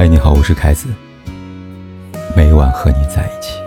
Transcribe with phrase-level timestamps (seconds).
[0.00, 0.88] 嗨，你好，我是凯子。
[2.36, 3.58] 每晚和你在一起。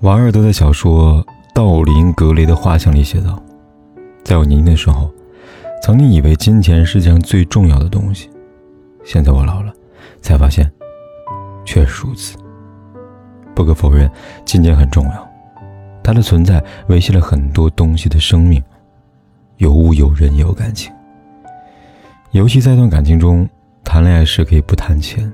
[0.00, 1.24] 王尔德的小说
[1.54, 3.42] 《道林格雷的画像》里写道
[4.22, 5.10] ：“在我年轻的时候，
[5.82, 8.28] 曾经以为金钱是世界上最重要的东西。
[9.02, 9.72] 现在我老了，
[10.20, 10.70] 才发现，
[11.64, 12.36] 确实如此。
[13.54, 14.06] 不可否认，
[14.44, 15.28] 金钱很重要，
[16.04, 18.62] 它的存在维系了很多东西的生命。”
[19.58, 20.92] 有物有人也有感情，
[22.32, 23.48] 尤其在一段感情中，
[23.82, 25.32] 谈恋爱时可以不谈钱，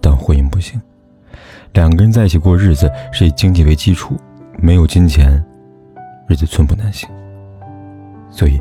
[0.00, 0.80] 但婚姻不行。
[1.74, 4.16] 两个人在一起过日子是以经济为基础，
[4.58, 5.44] 没有金钱，
[6.26, 7.08] 日子寸步难行。
[8.30, 8.58] 所以，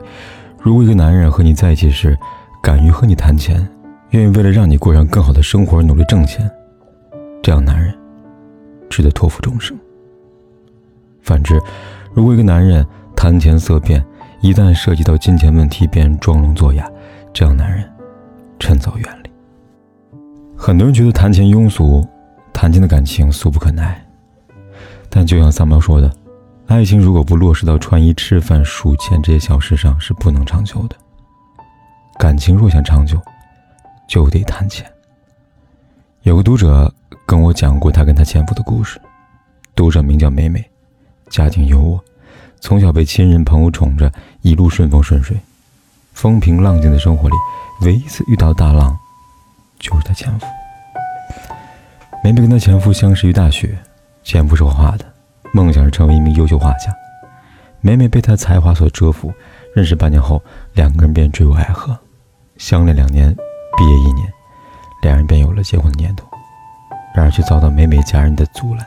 [0.62, 2.18] 如果一个男人和你在一起时，
[2.62, 3.66] 敢于和你谈钱，
[4.10, 6.50] 愿意为了让你过上更好的生活而努力挣钱，
[7.42, 7.98] 这样男人
[8.90, 9.78] 值得托付终生。
[11.22, 11.58] 反之，
[12.14, 12.86] 如果一个男人
[13.16, 14.04] 谈钱色变，
[14.42, 16.90] 一旦涉及到金钱问题，便装聋作哑，
[17.34, 17.88] 这样男人
[18.58, 19.30] 趁早远离。
[20.56, 22.08] 很多人觉得谈钱庸俗，
[22.54, 24.02] 谈钱的感情俗不可耐。
[25.10, 26.10] 但就像三毛说的，
[26.68, 30.96] 爱情如果不落实到穿衣、吃饭、数钱这些小事上，是不能长久的。
[32.18, 33.22] 感情若想长久，
[34.08, 34.90] 就得谈钱。
[36.22, 36.94] 有个读者
[37.26, 39.02] 跟我讲过他跟他前夫的故事，
[39.76, 40.64] 读者名叫美美，
[41.30, 42.00] 家境优渥。
[42.62, 45.38] 从小被亲人朋友宠着，一路顺风顺水，
[46.14, 47.36] 风平浪静的生活里，
[47.82, 48.98] 唯一一次遇到大浪，
[49.80, 50.46] 就是她前夫。
[52.24, 53.78] 美美跟她前夫相识于大学，
[54.24, 55.06] 前夫是画画的，
[55.54, 56.94] 梦想是成为一名优秀画家。
[57.82, 59.34] 美美被他才华所折服，
[59.74, 61.98] 认识半年后，两个人便坠入爱河，
[62.58, 63.34] 相恋两年，
[63.78, 64.28] 毕业一年，
[65.02, 66.28] 两人便有了结婚的念头，
[67.16, 68.86] 然而却遭到美美家人的阻拦，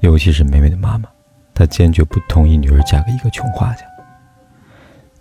[0.00, 1.08] 尤其是美美的妈妈。
[1.56, 3.82] 他坚决不同意女儿嫁给一个穷画家。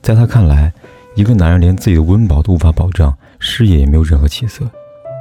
[0.02, 0.72] 在他看来，
[1.16, 4.70] 一个男人连自己的温饱都无法保障，事业也没有任何起色，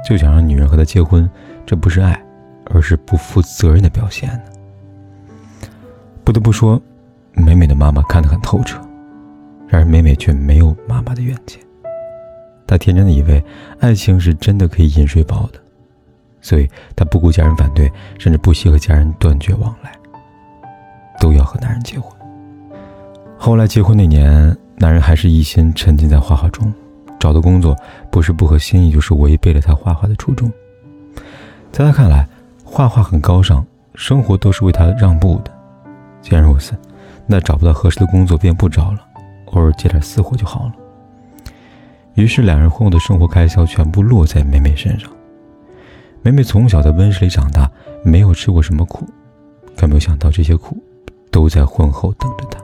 [0.07, 1.27] 就想让女人和他结婚，
[1.65, 2.21] 这不是爱，
[2.65, 4.29] 而是不负责任的表现。
[6.25, 6.79] 不得不说，
[7.31, 8.77] 美美的妈妈看得很透彻，
[9.69, 11.59] 然而美美却没有妈妈的远见。
[12.67, 13.41] 她天真的以为
[13.79, 15.59] 爱情是真的可以饮水饱的，
[16.41, 17.89] 所以她不顾家人反对，
[18.19, 19.91] 甚至不惜和家人断绝往来。
[21.19, 22.11] 都要和男人结婚。
[23.37, 26.73] 后来结婚那年，男人还是一心沉浸在画画中，
[27.19, 27.75] 找的工作
[28.09, 30.51] 不是不合心意，就是违背了他画画的初衷。
[31.71, 32.27] 在他看来，
[32.63, 33.65] 画画很高尚，
[33.95, 35.51] 生活都是为他让步的。
[36.21, 36.73] 既然如此，
[37.27, 38.99] 那找不到合适的工作便不找了，
[39.47, 40.73] 偶尔接点私活就好了。
[42.15, 45.09] 于是，两人婚后的生活开销全部落在美美身上。
[46.21, 47.69] 美美从小在温室里长大，
[48.03, 49.05] 没有吃过什么苦，
[49.77, 50.81] 可没有想到这些苦。
[51.35, 52.57] 都在婚后等着他。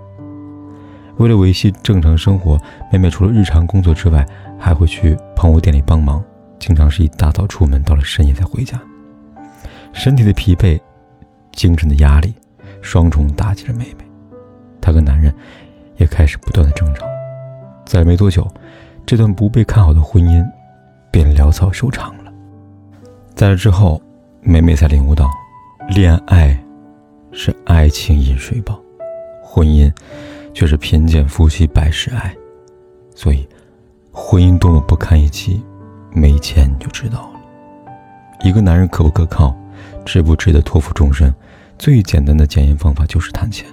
[1.18, 2.58] 为了维系正常生活，
[2.90, 4.26] 妹妹除了日常工作之外，
[4.58, 6.24] 还会去朋友店里帮忙，
[6.58, 8.80] 经常是一大早出门，到了深夜才回家。
[9.92, 10.80] 身体的疲惫，
[11.52, 12.34] 精神的压力，
[12.82, 14.06] 双重打击着妹妹。
[14.80, 15.36] 她跟男人
[15.98, 17.06] 也开始不断的争吵。
[17.86, 18.48] 在没多久，
[19.06, 20.42] 这段不被看好的婚姻
[21.12, 22.32] 便潦草收场了。
[23.36, 24.02] 在这之后，
[24.40, 25.30] 妹妹才领悟到，
[25.90, 26.58] 恋爱。
[27.32, 28.80] 是爱情饮水饱，
[29.42, 29.92] 婚姻
[30.54, 32.36] 却是贫贱夫妻百事哀。
[33.16, 33.48] 所以，
[34.12, 35.64] 婚姻多么不堪一击，
[36.12, 37.40] 没钱你就知道了。
[38.44, 39.56] 一个男人可不可靠，
[40.06, 41.34] 值不值得托付终身，
[41.78, 43.66] 最简单的检验方法就是谈钱。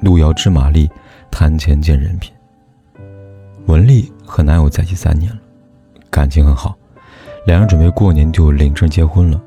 [0.00, 0.90] 路遥知马力，
[1.30, 2.32] 谈钱见人品。
[3.66, 5.38] 文丽和男友在一起三年了，
[6.10, 6.76] 感情很好，
[7.46, 9.40] 两人准备过年就领证结婚了。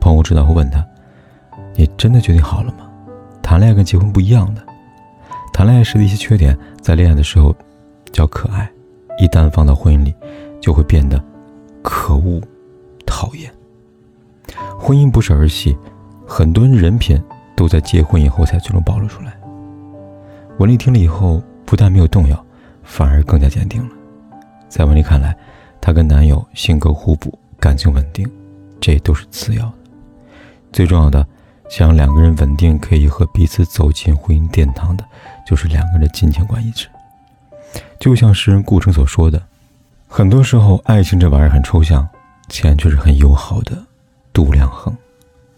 [0.00, 0.82] 朋友知道后问他。
[1.78, 2.90] 你真的决定好了吗？
[3.40, 4.66] 谈恋爱跟结婚不一样的，
[5.52, 7.54] 谈恋爱时的一些缺点，在恋爱的时候
[8.10, 8.68] 叫可爱，
[9.20, 10.12] 一旦放到婚姻里，
[10.60, 11.22] 就会变得
[11.80, 12.42] 可恶、
[13.06, 13.48] 讨厌。
[14.76, 15.78] 婚姻不是儿戏，
[16.26, 17.16] 很多人人品
[17.54, 19.32] 都在结婚以后才最终暴露出来。
[20.58, 22.44] 文丽听了以后，不但没有动摇，
[22.82, 23.94] 反而更加坚定了。
[24.68, 25.32] 在文丽看来，
[25.80, 28.28] 她跟男友性格互补，感情稳定，
[28.80, 29.74] 这都是次要的，
[30.72, 31.24] 最重要的。
[31.68, 35.04] 想两个人稳定，可以和彼此走进婚姻殿堂的，
[35.46, 36.88] 就是两个人的金钱观一致。
[38.00, 39.42] 就像诗人顾城所说的
[40.08, 42.08] ：“很多时候，爱情这玩意儿很抽象，
[42.48, 43.76] 钱却是很友好的
[44.32, 44.96] 度量衡。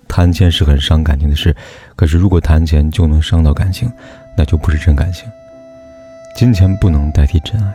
[0.09, 1.55] 谈钱是很伤感情的事，
[1.95, 3.91] 可是如果谈钱就能伤到感情，
[4.37, 5.31] 那就不是真感情。
[6.35, 7.73] 金钱不能代替真爱，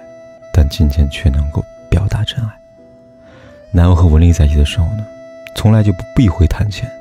[0.54, 2.50] 但金钱却能够表达真爱。
[3.72, 5.06] 男友和文丽在一起的时候呢，
[5.56, 6.92] 从来就不避讳谈钱。”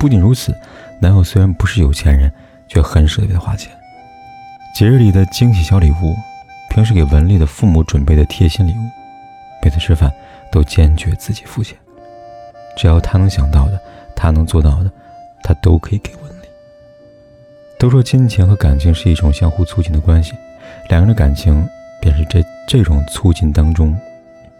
[0.00, 0.56] 不仅如此，
[0.98, 2.32] 男友虽然不是有钱人，
[2.66, 3.70] 却很舍得花钱。
[4.74, 6.16] 节日里的惊喜小礼物，
[6.70, 8.90] 平时给文丽的父母准备的贴心礼物，
[9.62, 10.10] 每次吃饭
[10.50, 11.76] 都坚决自己付钱。
[12.78, 13.78] 只要他能想到的，
[14.16, 14.90] 他能做到的，
[15.42, 16.46] 他都可以给文丽。
[17.78, 20.32] 都说金钱和感情是一种相互促进的关系，
[20.88, 21.62] 两人的感情
[22.00, 23.94] 便是这这种促进当中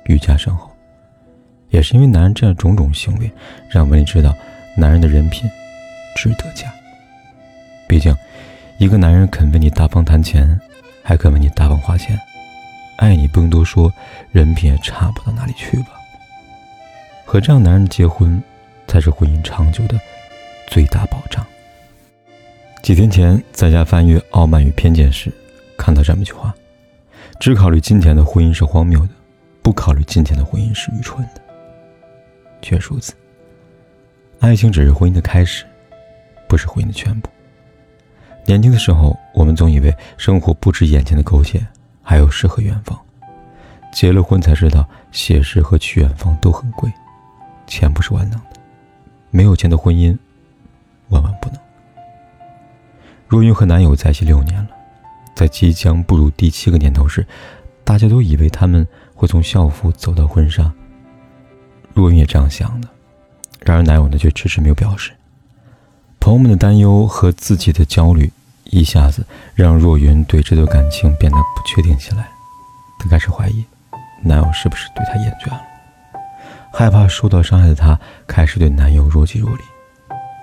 [0.05, 0.71] 愈加深厚。
[1.71, 3.31] 也是因为男人这样种种行为，
[3.71, 4.35] 让文丽知道
[4.77, 5.51] 男人的人品
[6.15, 6.73] 值得嫁。
[7.89, 8.15] 毕竟，
[8.79, 10.59] 一个男人肯为你大方谈钱，
[11.03, 12.19] 还肯为你大方花钱，
[12.97, 13.93] 爱你不用多说，
[14.31, 15.89] 人品也差不到哪里去吧。
[17.25, 18.43] 和这样男人结婚，
[18.87, 19.99] 才是婚姻长久的
[20.67, 21.45] 最大保障。
[22.83, 25.33] 几天前在家翻阅《傲慢与偏见》时，
[25.77, 26.55] 看到这么一句话
[27.39, 29.11] ：“只考虑金钱的婚姻是荒谬的，
[29.63, 31.43] 不考虑金钱的婚姻是愚蠢的。”
[32.63, 33.13] 确如此。
[34.41, 35.67] 爱情只是婚姻的开始，
[36.49, 37.29] 不是婚姻的全部。
[38.47, 41.65] 年轻的时候，我们总以为生活不止眼前的苟且，
[42.03, 42.99] 还有诗和远方。
[43.93, 46.91] 结了婚才知道，写诗和去远方都很贵，
[47.67, 48.59] 钱不是万能的。
[49.31, 50.17] 没有钱的婚姻，
[51.11, 51.59] 万万不能。
[53.29, 54.71] 若云和男友在一起六年了，
[55.35, 57.27] 在即将步入第七个年头时，
[57.85, 60.73] 大家都以为他们会从校服走到婚纱。
[61.93, 62.89] 若云也这样想的，
[63.61, 65.13] 然而男友呢却迟迟没有表示。
[66.19, 68.31] 朋友们的担忧和自己的焦虑，
[68.65, 69.25] 一下子
[69.55, 72.29] 让若云对这段感情变得不确定起来。
[72.99, 73.65] 她开始怀疑，
[74.23, 75.61] 男友是不是对她厌倦了？
[76.73, 79.63] 害怕受到伤害的她，开始对男友若即若离。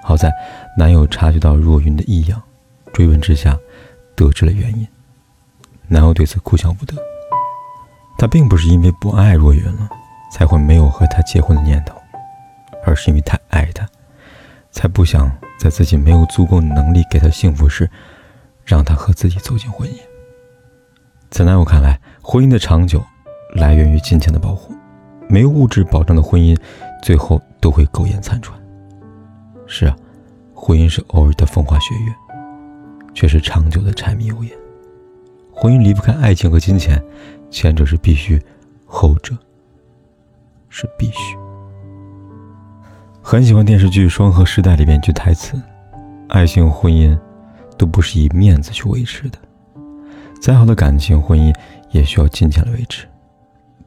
[0.03, 0.31] 好在
[0.77, 2.41] 男友察觉到若云的异样，
[2.93, 3.57] 追问之下，
[4.15, 4.87] 得知了原因。
[5.87, 6.95] 男友对此哭笑不得。
[8.17, 9.89] 他并不是因为不爱若云了。
[10.29, 11.96] 才会没有和她结婚的念头，
[12.87, 13.85] 而是因为太爱他，
[14.71, 15.29] 才不想
[15.59, 17.89] 在自己没有足够能力给他幸福时，
[18.63, 19.93] 让他和自己走进婚姻。
[21.29, 23.03] 在男友看来，婚姻的长久
[23.53, 24.73] 来源于金钱的保护，
[25.27, 26.57] 没有物质保障的婚姻，
[27.03, 28.57] 最后都会苟延残喘。
[29.65, 29.95] 是啊，
[30.53, 32.13] 婚姻是偶尔的风花雪月，
[33.13, 34.57] 却是长久的柴米油盐。
[35.51, 37.03] 婚姻离不开爱情和金钱，
[37.51, 38.41] 前者是必须，
[38.85, 39.35] 后者。
[40.69, 41.46] 是必须。
[43.29, 45.61] 很喜欢电视剧《双核时代》里面一句台词
[46.31, 47.19] ：“爱情婚姻
[47.77, 49.37] 都不是以面子去维持的，
[50.41, 51.53] 再好的感情婚姻
[51.91, 53.05] 也需要金钱来维持。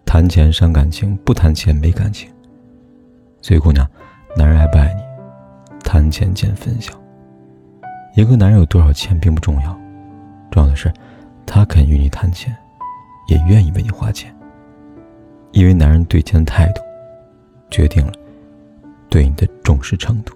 [0.04, 2.28] 谈钱伤感情，不谈钱没感情。
[3.40, 3.88] 所以姑娘，
[4.37, 6.93] 男人爱不爱你，谈钱见分晓。
[8.16, 9.75] 一个男人有多少钱并不重要，
[10.50, 10.93] 重要的是
[11.46, 12.54] 他肯与你谈钱，
[13.26, 14.31] 也愿意为你花钱。”
[15.52, 16.82] 因为男人对钱的态度，
[17.70, 18.12] 决定了
[19.10, 20.32] 对你的重视程度。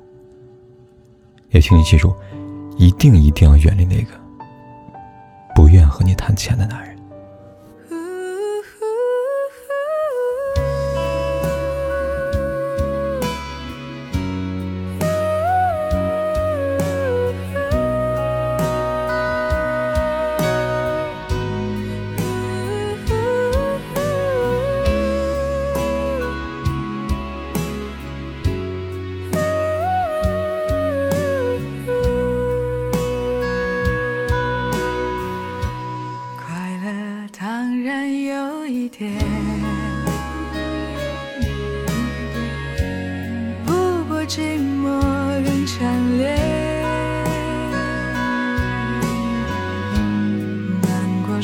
[1.50, 2.12] 也请你记住，
[2.76, 4.10] 一定一定要远离那个
[5.54, 6.93] 不愿和你谈钱的男人。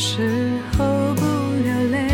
[0.01, 0.23] 有时
[0.79, 1.23] 候不
[1.63, 2.09] 流泪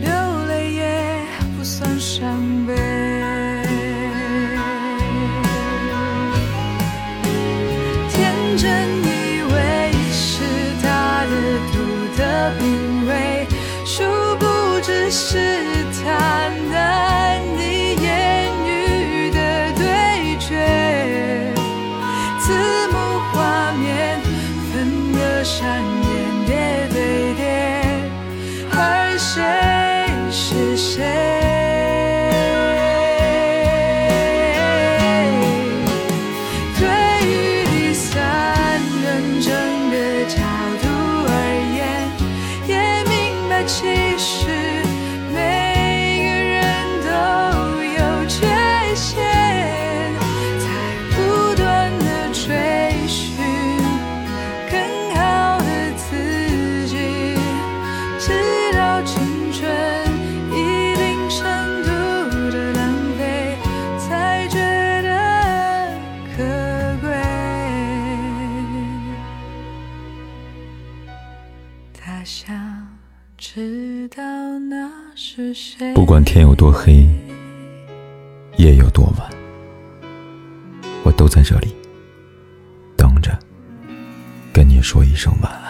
[0.00, 0.10] 流
[0.46, 2.74] 泪也不算伤悲。
[8.08, 10.42] 天真以为是
[10.82, 11.32] 他的
[11.74, 11.76] 独
[12.16, 12.22] 特
[12.58, 13.46] 品味
[13.84, 14.02] 殊
[14.38, 15.81] 不知是
[72.04, 72.88] 他想
[73.38, 74.22] 知道
[74.58, 77.08] 那是谁不管天有多黑，
[78.56, 79.30] 夜有多晚，
[81.04, 81.72] 我都在这里
[82.96, 83.38] 等着，
[84.52, 85.61] 跟你说一声晚安。